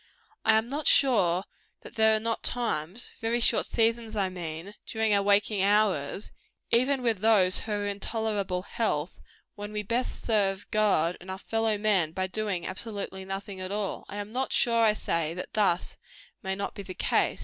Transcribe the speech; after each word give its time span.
I 0.43 0.57
am 0.57 0.67
not 0.67 0.87
sure 0.87 1.43
that 1.81 1.93
there 1.93 2.15
are 2.15 2.19
not 2.19 2.41
times 2.41 3.11
very 3.21 3.39
short 3.39 3.67
seasons, 3.67 4.15
I 4.15 4.29
mean 4.29 4.73
during 4.87 5.13
our 5.13 5.21
waking 5.21 5.61
hours, 5.61 6.31
even 6.71 7.03
with 7.03 7.19
those 7.19 7.59
who 7.59 7.71
are 7.73 7.85
in 7.85 7.99
tolerable 7.99 8.63
health, 8.63 9.19
when 9.53 9.71
we 9.71 9.83
best 9.83 10.25
serve 10.25 10.65
God 10.71 11.17
and 11.21 11.29
our 11.29 11.37
fellow 11.37 11.77
men 11.77 12.13
by 12.13 12.25
doing 12.25 12.65
absolutely 12.65 13.25
nothing 13.25 13.61
at 13.61 13.71
all. 13.71 14.05
I 14.09 14.17
am 14.17 14.31
not 14.31 14.51
sure, 14.51 14.83
I 14.83 14.93
say, 14.93 15.35
that 15.35 15.53
thus 15.53 15.97
may 16.41 16.55
not 16.55 16.73
be 16.73 16.81
the 16.81 16.95
case. 16.95 17.39